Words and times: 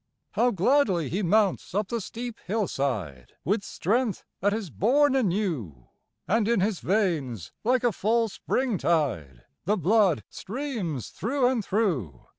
How 0.31 0.49
gladly 0.49 1.09
he 1.09 1.21
mounts 1.21 1.75
up 1.75 1.89
the 1.89 2.01
steep 2.01 2.39
hillside, 2.47 3.33
With 3.45 3.63
strength 3.63 4.23
that 4.39 4.51
is 4.51 4.71
born 4.71 5.15
anew, 5.15 5.89
And 6.27 6.47
in 6.47 6.59
his 6.59 6.79
veins, 6.79 7.51
like 7.63 7.83
a 7.83 7.91
full 7.91 8.27
springtide, 8.27 9.43
The 9.65 9.77
blood 9.77 10.23
streams 10.27 11.09
through 11.09 11.49
and 11.49 11.63
through. 11.63 12.25